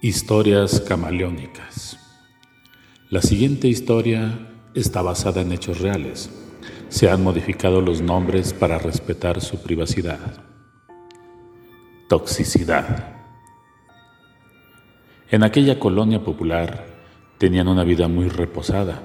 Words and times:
Historias 0.00 0.80
camaleónicas. 0.82 1.98
La 3.10 3.20
siguiente 3.20 3.66
historia 3.66 4.48
está 4.72 5.02
basada 5.02 5.40
en 5.40 5.50
hechos 5.50 5.80
reales. 5.80 6.30
Se 6.88 7.10
han 7.10 7.24
modificado 7.24 7.80
los 7.80 8.00
nombres 8.00 8.52
para 8.52 8.78
respetar 8.78 9.40
su 9.40 9.60
privacidad. 9.60 10.44
Toxicidad. 12.08 13.16
En 15.32 15.42
aquella 15.42 15.80
colonia 15.80 16.22
popular 16.22 16.86
tenían 17.38 17.66
una 17.66 17.82
vida 17.82 18.06
muy 18.06 18.28
reposada, 18.28 19.02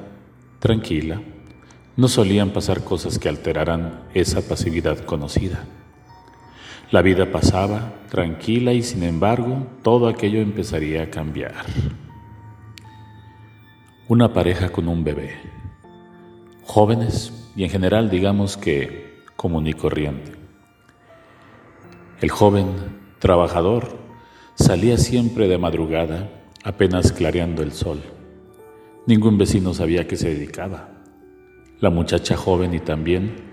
tranquila. 0.60 1.23
No 1.97 2.07
solían 2.07 2.51
pasar 2.51 2.83
cosas 2.83 3.18
que 3.18 3.29
alteraran 3.29 4.04
esa 4.14 4.47
pasividad 4.47 5.00
conocida. 5.05 5.65
La 6.93 7.02
vida 7.02 7.32
pasaba 7.32 7.92
tranquila 8.11 8.71
y 8.71 8.83
sin 8.83 9.01
embargo 9.01 9.65
todo 9.82 10.07
aquello 10.07 10.42
empezaría 10.42 11.01
a 11.01 11.10
cambiar. 11.10 11.56
Una 14.07 14.32
pareja 14.32 14.70
con 14.70 14.88
un 14.88 15.04
bebé. 15.04 15.32
Jóvenes 16.61 17.50
y 17.56 17.64
en 17.64 17.71
general 17.71 18.11
digamos 18.11 18.57
que 18.57 19.24
común 19.36 19.65
y 19.65 19.74
corriente. 19.74 20.34
El 22.21 22.29
joven 22.29 22.68
trabajador 23.18 23.98
salía 24.54 25.00
siempre 25.00 25.48
de 25.48 25.57
madrugada 25.57 26.29
apenas 26.64 27.12
clareando 27.12 27.64
el 27.64 27.71
sol. 27.71 28.04
Ningún 29.07 29.39
vecino 29.39 29.73
sabía 29.73 30.01
a 30.01 30.07
qué 30.07 30.15
se 30.15 30.29
dedicaba. 30.29 30.89
La 31.79 31.89
muchacha 31.89 32.38
joven 32.38 32.75
y 32.75 32.80
también 32.81 33.53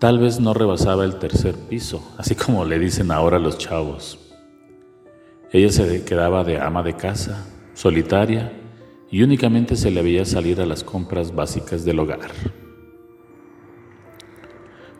Tal 0.00 0.18
vez 0.18 0.40
no 0.40 0.54
rebasaba 0.54 1.04
el 1.04 1.18
tercer 1.18 1.54
piso, 1.54 2.02
así 2.16 2.34
como 2.34 2.64
le 2.64 2.78
dicen 2.78 3.10
ahora 3.10 3.38
los 3.38 3.58
chavos. 3.58 4.18
Ella 5.52 5.70
se 5.70 6.04
quedaba 6.06 6.42
de 6.42 6.58
ama 6.58 6.82
de 6.82 6.96
casa, 6.96 7.46
solitaria, 7.74 8.50
y 9.10 9.22
únicamente 9.22 9.76
se 9.76 9.90
le 9.90 10.00
veía 10.00 10.24
salir 10.24 10.58
a 10.62 10.64
las 10.64 10.84
compras 10.84 11.34
básicas 11.34 11.84
del 11.84 11.98
hogar. 11.98 12.30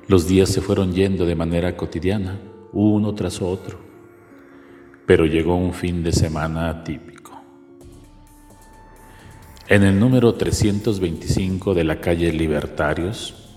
Los 0.07 0.29
días 0.29 0.51
se 0.51 0.61
fueron 0.61 0.92
yendo 0.92 1.25
de 1.25 1.35
manera 1.35 1.79
cotidiana, 1.79 2.39
uno 2.75 3.14
tras 3.14 3.41
otro, 3.41 3.79
pero 5.07 5.25
llegó 5.25 5.57
un 5.57 5.73
fin 5.73 6.03
de 6.03 6.12
semana 6.12 6.69
atípico. 6.69 7.41
En 9.67 9.83
el 9.83 9.98
número 9.98 10.35
325 10.35 11.73
de 11.73 11.85
la 11.85 12.03
calle 12.03 12.31
Libertarios, 12.35 13.50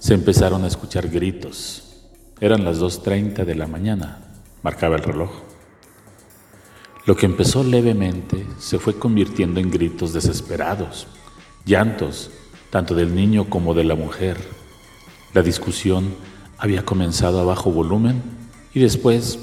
se 0.00 0.14
empezaron 0.14 0.64
a 0.64 0.66
escuchar 0.66 1.08
gritos. 1.08 1.84
Eran 2.40 2.64
las 2.64 2.80
2.30 2.80 3.44
de 3.44 3.54
la 3.54 3.66
mañana, 3.66 4.18
marcaba 4.62 4.96
el 4.96 5.02
reloj. 5.02 5.30
Lo 7.04 7.16
que 7.16 7.26
empezó 7.26 7.62
levemente 7.62 8.46
se 8.58 8.78
fue 8.78 8.98
convirtiendo 8.98 9.60
en 9.60 9.70
gritos 9.70 10.14
desesperados, 10.14 11.06
llantos, 11.66 12.30
tanto 12.70 12.94
del 12.94 13.14
niño 13.14 13.50
como 13.50 13.74
de 13.74 13.84
la 13.84 13.94
mujer. 13.94 14.38
La 15.34 15.42
discusión 15.42 16.14
había 16.56 16.84
comenzado 16.84 17.38
a 17.40 17.44
bajo 17.44 17.70
volumen 17.70 18.22
y 18.72 18.80
después 18.80 19.38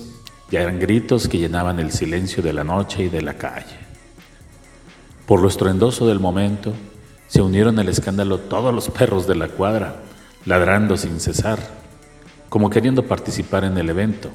ya 0.50 0.62
eran 0.62 0.80
gritos 0.80 1.28
que 1.28 1.38
llenaban 1.38 1.80
el 1.80 1.92
silencio 1.92 2.42
de 2.42 2.54
la 2.54 2.64
noche 2.64 3.04
y 3.04 3.10
de 3.10 3.22
la 3.22 3.36
calle. 3.36 3.78
Por 5.28 5.40
lo 5.40 5.50
estruendoso 5.50 6.08
del 6.08 6.20
momento, 6.20 6.74
se 7.28 7.42
unieron 7.42 7.78
al 7.78 7.90
escándalo 7.90 8.40
todos 8.40 8.74
los 8.74 8.90
perros 8.90 9.28
de 9.28 9.36
la 9.36 9.50
cuadra, 9.50 10.07
ladrando 10.48 10.96
sin 10.96 11.20
cesar, 11.20 11.60
como 12.48 12.70
queriendo 12.70 13.04
participar 13.04 13.66
en 13.66 13.78
el 13.78 13.90
evento. 13.90 14.30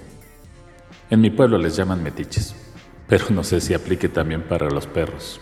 En 1.09 1.23
mi 1.23 1.31
pueblo 1.31 1.57
les 1.57 1.75
llaman 1.75 2.03
metiches, 2.03 2.55
pero 3.09 3.31
no 3.31 3.43
sé 3.43 3.63
si 3.63 3.73
aplique 3.73 4.11
también 4.11 4.43
para 4.43 4.69
los 4.69 4.87
perros. 4.87 5.41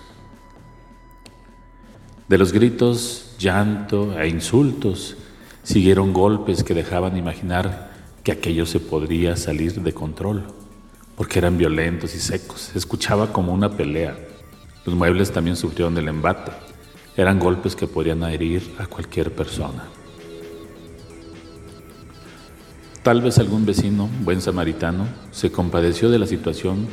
De 2.29 2.39
los 2.39 2.53
gritos, 2.53 3.35
llanto 3.37 4.17
e 4.17 4.29
insultos 4.29 5.17
siguieron 5.65 6.13
golpes 6.13 6.63
que 6.63 6.73
dejaban 6.73 7.17
imaginar 7.17 7.91
que 8.23 8.31
aquello 8.31 8.65
se 8.65 8.79
podría 8.79 9.35
salir 9.35 9.83
de 9.83 9.93
control, 9.93 10.45
porque 11.17 11.41
eran 11.41 11.59
violentos 11.59 12.15
y 12.15 12.21
secos. 12.21 12.71
Se 12.73 12.79
escuchaba 12.79 13.33
como 13.33 13.53
una 13.53 13.77
pelea. 13.77 14.17
Los 14.85 14.95
muebles 14.95 15.33
también 15.33 15.57
sufrieron 15.57 15.99
el 15.99 16.07
embate. 16.07 16.53
Eran 17.17 17.41
golpes 17.41 17.75
que 17.75 17.89
podían 17.89 18.23
herir 18.23 18.73
a 18.79 18.87
cualquier 18.87 19.35
persona. 19.35 19.83
Tal 23.03 23.23
vez 23.23 23.39
algún 23.39 23.65
vecino, 23.65 24.11
buen 24.25 24.43
samaritano, 24.43 25.09
se 25.31 25.51
compadeció 25.51 26.11
de 26.11 26.19
la 26.19 26.27
situación 26.27 26.87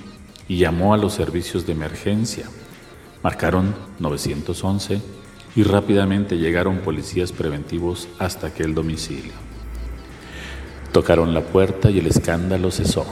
y 0.47 0.57
llamó 0.57 0.93
a 0.93 0.97
los 0.97 1.11
servicios 1.11 1.65
de 1.65 1.73
emergencia. 1.73 2.45
Marcaron 3.23 3.75
911 3.99 5.01
y 5.57 5.63
rápidamente 5.63 6.37
llegaron 6.37 6.77
policías 6.77 7.33
preventivos 7.33 8.07
hasta 8.19 8.47
aquel 8.47 8.73
domicilio. 8.73 9.33
Tocaron 10.93 11.33
la 11.33 11.41
puerta 11.41 11.91
y 11.91 11.99
el 11.99 12.07
escándalo 12.07 12.71
cesó. 12.71 13.05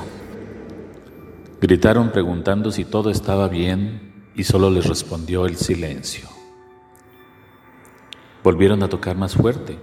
Gritaron 1.59 2.11
preguntando 2.11 2.71
si 2.71 2.85
todo 2.85 3.09
estaba 3.09 3.49
bien 3.49 4.29
y 4.37 4.45
solo 4.45 4.69
les 4.69 4.85
respondió 4.85 5.47
el 5.47 5.57
silencio. 5.57 6.29
Volvieron 8.41 8.83
a 8.83 8.87
tocar 8.87 9.17
más 9.17 9.35
fuerte 9.35 9.77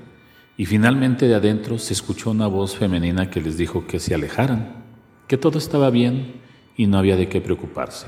y 0.56 0.66
finalmente 0.66 1.26
de 1.26 1.34
adentro 1.34 1.78
se 1.78 1.92
escuchó 1.92 2.30
una 2.30 2.46
voz 2.46 2.76
femenina 2.76 3.30
que 3.30 3.40
les 3.40 3.56
dijo 3.56 3.86
que 3.86 3.98
se 3.98 4.14
alejaran, 4.14 4.84
que 5.26 5.38
todo 5.38 5.58
estaba 5.58 5.90
bien 5.90 6.40
y 6.76 6.86
no 6.86 6.98
había 6.98 7.16
de 7.16 7.28
qué 7.28 7.40
preocuparse. 7.40 8.06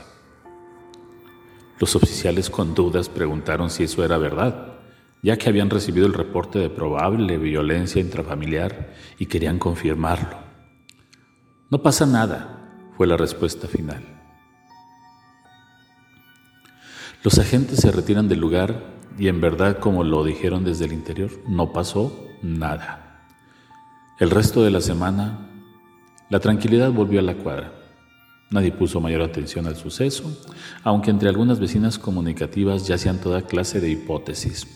Los 1.78 1.97
oficiales 1.97 2.50
con 2.50 2.75
dudas 2.75 3.09
preguntaron 3.09 3.71
si 3.71 3.84
eso 3.84 4.05
era 4.05 4.19
verdad, 4.19 4.75
ya 5.22 5.37
que 5.38 5.49
habían 5.49 5.71
recibido 5.71 6.06
el 6.06 6.12
reporte 6.12 6.59
de 6.59 6.71
probable 6.71 7.38
violencia 7.38 8.00
intrafamiliar 8.00 8.93
y 9.19 9.26
querían 9.26 9.59
confirmarlo. 9.59 10.38
No 11.71 11.82
pasa 11.82 12.06
nada, 12.06 12.91
fue 12.97 13.06
la 13.06 13.16
respuesta 13.16 13.66
final. 13.66 14.03
Los 17.22 17.38
agentes 17.38 17.81
se 17.81 17.91
retiran 17.91 18.28
del 18.28 18.38
lugar 18.38 18.93
y 19.19 19.28
en 19.28 19.41
verdad, 19.41 19.78
como 19.78 20.05
lo 20.05 20.25
dijeron 20.25 20.62
desde 20.62 20.84
el 20.84 20.93
interior, 20.93 21.31
no 21.49 21.72
pasó 21.72 22.28
nada. 22.44 23.25
El 24.21 24.31
resto 24.31 24.62
de 24.62 24.71
la 24.71 24.81
semana, 24.81 25.49
la 26.31 26.41
tranquilidad 26.41 26.93
volvió 26.93 27.21
a 27.21 27.22
la 27.22 27.34
cuadra. 27.34 27.72
Nadie 28.50 28.71
puso 28.71 29.00
mayor 29.00 29.22
atención 29.22 29.66
al 29.66 29.77
suceso, 29.77 30.25
aunque 30.84 31.10
entre 31.10 31.28
algunas 31.28 31.59
vecinas 31.59 31.99
comunicativas 31.99 32.87
ya 32.87 32.94
hacían 32.94 33.21
toda 33.21 33.43
clase 33.43 33.81
de 33.81 33.91
hipótesis. 33.91 34.66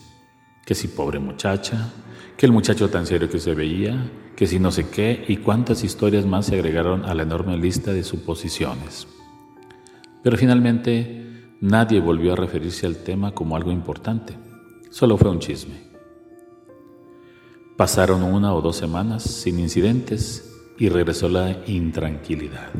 Que 0.66 0.74
si 0.74 0.88
pobre 0.88 1.18
muchacha, 1.18 1.92
que 2.36 2.46
el 2.46 2.52
muchacho 2.52 2.90
tan 2.90 3.06
serio 3.06 3.30
que 3.30 3.38
se 3.38 3.54
veía, 3.54 4.10
que 4.34 4.46
si 4.46 4.58
no 4.58 4.72
sé 4.72 4.88
qué, 4.88 5.24
y 5.28 5.36
cuántas 5.36 5.84
historias 5.84 6.26
más 6.26 6.46
se 6.46 6.56
agregaron 6.56 7.04
a 7.04 7.14
la 7.14 7.22
enorme 7.22 7.56
lista 7.56 7.92
de 7.92 8.02
suposiciones. 8.02 9.06
Pero 10.22 10.36
finalmente 10.36 11.18
Nadie 11.60 12.00
volvió 12.00 12.34
a 12.34 12.36
referirse 12.36 12.86
al 12.86 12.98
tema 12.98 13.34
como 13.34 13.56
algo 13.56 13.72
importante, 13.72 14.34
solo 14.90 15.16
fue 15.16 15.28
un 15.28 15.40
chisme. 15.40 15.87
Pasaron 17.78 18.24
una 18.24 18.54
o 18.54 18.60
dos 18.60 18.74
semanas 18.74 19.22
sin 19.22 19.60
incidentes 19.60 20.50
y 20.78 20.88
regresó 20.88 21.28
la 21.28 21.64
intranquilidad. 21.68 22.70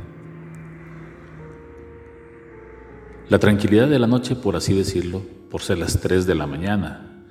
La 3.29 3.39
tranquilidad 3.39 3.87
de 3.87 4.01
la 4.01 4.09
noche, 4.09 4.35
por 4.35 4.57
así 4.57 4.75
decirlo, 4.75 5.23
por 5.53 5.63
ser 5.63 5.79
las 5.79 6.01
tres 6.01 6.27
de 6.27 6.35
la 6.35 6.49
mañana, 6.49 7.23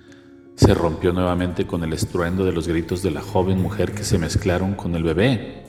se 0.55 0.73
rompió 0.73 1.11
nuevamente 1.11 1.67
con 1.67 1.83
el 1.83 1.91
estruendo 1.91 2.45
de 2.45 2.53
los 2.53 2.69
gritos 2.69 3.03
de 3.03 3.11
la 3.11 3.21
joven 3.21 3.61
mujer 3.61 3.91
que 3.91 4.05
se 4.05 4.17
mezclaron 4.17 4.73
con 4.73 4.95
el 4.95 5.03
bebé 5.03 5.65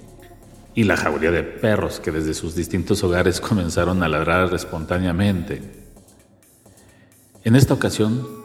y 0.76 0.84
la 0.84 0.96
jauría 0.96 1.32
de 1.32 1.43
perros 1.43 1.99
que 1.99 2.12
desde 2.12 2.32
sus 2.32 2.55
distintos 2.55 3.02
hogares 3.02 3.40
comenzaron 3.40 4.05
a 4.05 4.08
ladrar 4.08 4.55
espontáneamente. 4.55 5.62
En 7.43 7.56
esta 7.56 7.75
ocasión, 7.75 8.38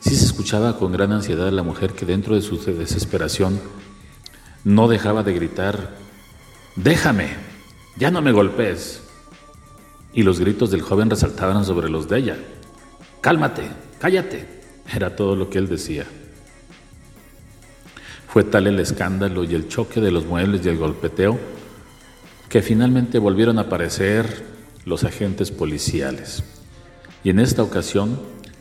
sí 0.00 0.16
se 0.16 0.24
escuchaba 0.24 0.78
con 0.78 0.92
gran 0.92 1.12
ansiedad 1.12 1.48
a 1.48 1.52
la 1.52 1.62
mujer 1.62 1.92
que 1.92 2.06
dentro 2.06 2.34
de 2.34 2.42
su 2.42 2.56
desesperación 2.58 3.60
no 4.64 4.88
dejaba 4.88 5.22
de 5.22 5.34
gritar, 5.34 5.96
déjame, 6.76 7.28
ya 7.96 8.10
no 8.10 8.22
me 8.22 8.32
golpees. 8.32 9.02
Y 10.12 10.24
los 10.24 10.40
gritos 10.40 10.70
del 10.70 10.82
joven 10.82 11.08
resaltaban 11.08 11.64
sobre 11.64 11.88
los 11.88 12.08
de 12.08 12.18
ella, 12.18 12.36
cálmate, 13.20 13.62
cállate, 14.00 14.46
era 14.92 15.14
todo 15.14 15.36
lo 15.36 15.48
que 15.48 15.58
él 15.58 15.68
decía. 15.68 16.04
Fue 18.26 18.44
tal 18.44 18.66
el 18.66 18.80
escándalo 18.80 19.44
y 19.44 19.54
el 19.54 19.68
choque 19.68 20.00
de 20.00 20.10
los 20.10 20.24
muebles 20.24 20.64
y 20.64 20.68
el 20.68 20.78
golpeteo 20.78 21.38
que 22.48 22.62
finalmente 22.62 23.18
volvieron 23.18 23.58
a 23.58 23.62
aparecer 23.62 24.44
los 24.84 25.04
agentes 25.04 25.50
policiales. 25.50 26.42
Y 27.22 27.30
en 27.30 27.38
esta 27.38 27.62
ocasión 27.62 28.18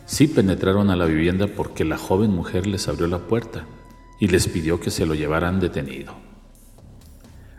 sí 0.09 0.27
penetraron 0.27 0.89
a 0.89 0.95
la 0.95 1.05
vivienda 1.05 1.45
porque 1.45 1.85
la 1.85 1.99
joven 1.99 2.31
mujer 2.31 2.65
les 2.65 2.87
abrió 2.87 3.05
la 3.05 3.19
puerta 3.19 3.65
y 4.19 4.27
les 4.27 4.47
pidió 4.47 4.79
que 4.79 4.89
se 4.89 5.05
lo 5.05 5.13
llevaran 5.13 5.59
detenido. 5.59 6.15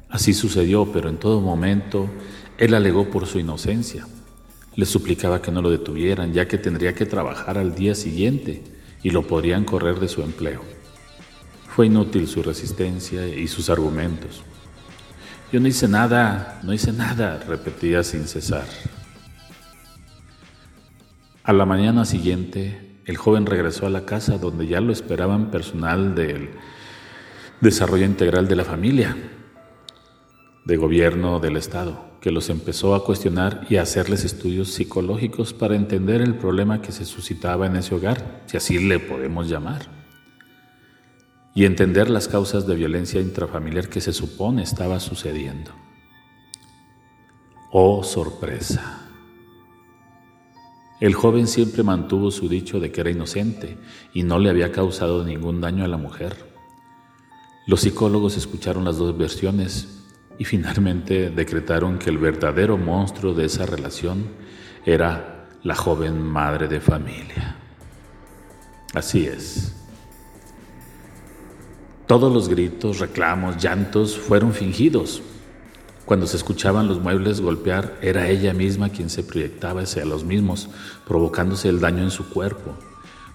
Así 0.08 0.35
sucedió, 0.35 0.91
pero 0.93 1.08
en 1.08 1.19
todo 1.19 1.41
momento 1.41 2.11
él 2.58 2.75
alegó 2.75 3.08
por 3.08 3.26
su 3.26 3.38
inocencia. 3.38 4.05
Le 4.75 4.85
suplicaba 4.85 5.41
que 5.41 5.52
no 5.52 5.62
lo 5.62 5.70
detuvieran, 5.70 6.32
ya 6.32 6.49
que 6.49 6.58
tendría 6.58 6.93
que 6.93 7.06
trabajar 7.06 7.56
al 7.56 7.76
día 7.76 7.94
siguiente 7.94 8.64
y 9.05 9.11
lo 9.11 9.29
podrían 9.29 9.64
correr 9.64 10.00
de 10.00 10.08
su 10.08 10.20
empleo. 10.20 10.62
Fue 11.69 11.87
inútil 11.87 12.26
su 12.26 12.43
resistencia 12.43 13.29
y 13.29 13.46
sus 13.46 13.70
argumentos. 13.70 14.43
Yo 15.53 15.61
no 15.61 15.69
hice 15.69 15.87
nada, 15.87 16.61
no 16.64 16.73
hice 16.73 16.93
nada, 16.93 17.38
repetía 17.46 18.03
sin 18.03 18.26
cesar. 18.26 18.67
A 21.43 21.55
la 21.55 21.65
mañana 21.65 22.05
siguiente, 22.05 23.01
el 23.07 23.17
joven 23.17 23.47
regresó 23.47 23.87
a 23.87 23.91
la 23.91 24.05
casa 24.05 24.37
donde 24.37 24.67
ya 24.67 24.83
lo 24.83 24.93
esperaban 24.93 25.51
personal 25.51 26.15
del 26.15 26.51
desarrollo 27.63 28.05
integral 28.05 28.47
de 28.47 28.57
la 28.57 28.65
familia, 28.65 29.17
de 30.67 30.77
gobierno 30.77 31.41
del 31.41 31.57
Estado, 31.57 32.11
que 32.21 32.31
los 32.31 32.51
empezó 32.51 32.95
a 32.95 33.05
cuestionar 33.05 33.67
y 33.71 33.77
a 33.77 33.83
hacerles 33.83 34.25
estudios 34.25 34.75
psicológicos 34.75 35.55
para 35.55 35.77
entender 35.77 36.21
el 36.21 36.35
problema 36.35 36.83
que 36.83 36.93
se 36.93 37.07
suscitaba 37.07 37.67
en 37.67 37.77
ese 37.77 37.95
hogar, 37.95 38.43
si 38.45 38.59
así 38.59 38.79
le 38.79 38.99
podemos 38.99 39.49
llamar, 39.49 39.87
y 41.55 41.65
entender 41.65 42.11
las 42.11 42.29
causas 42.29 42.67
de 42.67 42.77
violencia 42.77 43.19
intrafamiliar 43.19 43.89
que 43.89 44.03
se 44.03 44.13
supone 44.13 44.63
estaba 44.63 45.01
sucediendo. 45.01 45.73
Oh 47.73 48.03
sorpresa. 48.03 49.00
El 51.00 51.14
joven 51.14 51.47
siempre 51.47 51.82
mantuvo 51.82 52.31
su 52.31 52.47
dicho 52.47 52.79
de 52.79 52.93
que 52.93 53.00
era 53.00 53.11
inocente 53.11 53.79
y 54.12 54.23
no 54.23 54.38
le 54.38 54.50
había 54.50 54.70
causado 54.70 55.25
ningún 55.25 55.62
daño 55.62 55.82
a 55.85 55.88
la 55.88 55.97
mujer. 55.97 56.37
Los 57.67 57.81
psicólogos 57.81 58.37
escucharon 58.37 58.85
las 58.85 58.99
dos 58.99 59.17
versiones 59.17 59.88
y 60.38 60.44
finalmente 60.44 61.31
decretaron 61.31 61.99
que 61.99 62.11
el 62.11 62.19
verdadero 62.19 62.76
monstruo 62.76 63.32
de 63.32 63.47
esa 63.47 63.64
relación 63.64 64.26
era 64.85 65.49
la 65.62 65.75
joven 65.75 66.20
madre 66.23 66.69
de 66.69 66.81
familia. 66.81 67.56
Así 68.93 69.26
es. 69.26 69.75
Todos 72.06 72.32
los 72.32 72.49
gritos, 72.49 72.99
reclamos, 72.99 73.56
llantos 73.56 74.19
fueron 74.19 74.53
fingidos 74.53 75.23
cuando 76.11 76.27
se 76.27 76.39
escuchaban 76.39 76.89
los 76.89 77.01
muebles 77.01 77.41
golpear, 77.41 77.97
era 78.03 78.29
ella 78.29 78.53
misma 78.53 78.89
quien 78.89 79.11
se 79.11 79.23
proyectaba 79.23 79.83
hacia 79.83 80.05
los 80.05 80.25
mismos, 80.25 80.69
provocándose 81.07 81.69
el 81.69 81.79
daño 81.79 82.03
en 82.03 82.11
su 82.11 82.29
cuerpo. 82.29 82.75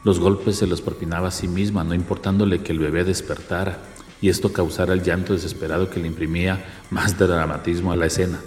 Los 0.03 0.19
golpes 0.19 0.57
se 0.57 0.67
los 0.67 0.81
propinaba 0.81 1.29
a 1.29 1.31
sí 1.31 1.47
misma, 1.47 1.85
no 1.85 1.93
importándole 1.93 2.63
que 2.63 2.73
el 2.73 2.79
bebé 2.79 3.05
despertara, 3.05 3.77
y 4.19 4.27
esto 4.27 4.51
causara 4.51 4.91
el 4.91 5.03
llanto 5.03 5.31
desesperado 5.31 5.89
que 5.89 6.01
le 6.01 6.07
imprimía 6.07 6.65
más 6.89 7.17
dramatismo 7.17 7.93
a 7.93 7.95
la 7.95 8.07
escena. 8.07 8.41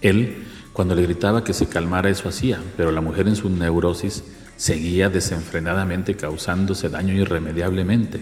Él, 0.00 0.48
cuando 0.72 0.96
le 0.96 1.02
gritaba 1.02 1.44
que 1.44 1.54
se 1.54 1.68
calmara, 1.68 2.10
eso 2.10 2.28
hacía, 2.28 2.60
pero 2.76 2.90
la 2.90 3.00
mujer 3.00 3.28
en 3.28 3.36
su 3.36 3.48
neurosis 3.48 4.24
seguía 4.56 5.08
desenfrenadamente 5.08 6.16
causándose 6.16 6.88
daño 6.88 7.14
irremediablemente. 7.14 8.18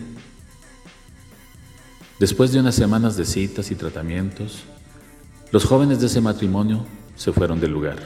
Después 2.19 2.51
de 2.51 2.61
unas 2.61 2.75
semanas 2.75 3.17
de 3.17 3.27
citas 3.27 3.71
y 3.71 3.75
tratamientos, 3.75 4.65
los 5.53 5.67
jóvenes 5.67 6.01
de 6.01 6.07
ese 6.07 6.23
matrimonio 6.23 6.87
se 7.15 7.31
fueron 7.31 7.61
del 7.61 7.73
lugar. 7.73 7.99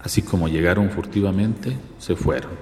Así 0.00 0.22
como 0.22 0.46
llegaron 0.46 0.90
furtivamente, 0.90 1.76
se 1.98 2.14
fueron. 2.14 2.52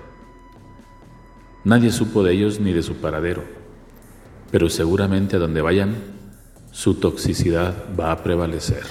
Nadie 1.65 1.93
supo 1.93 2.23
de 2.23 2.33
ellos 2.33 2.59
ni 2.59 2.73
de 2.73 2.83
su 2.83 2.97
paradero, 2.97 3.45
pero 4.51 4.71
seguramente 4.71 5.37
a 5.37 5.39
donde 5.39 5.61
vayan, 5.61 5.95
su 6.73 6.95
toxicidad 6.95 7.75
va 7.99 8.13
a 8.13 8.23
prevalecer. 8.23 8.85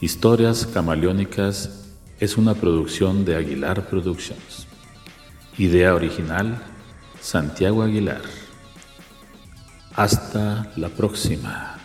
Historias 0.00 0.66
Camaleónicas 0.66 1.88
es 2.20 2.36
una 2.36 2.54
producción 2.54 3.24
de 3.24 3.36
Aguilar 3.36 3.88
Productions. 3.88 4.66
Idea 5.56 5.94
original, 5.94 6.62
Santiago 7.20 7.82
Aguilar. 7.82 8.20
Hasta 9.98 10.64
la 10.76 10.90
próxima. 10.90 11.77